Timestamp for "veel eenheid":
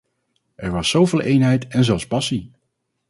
1.05-1.67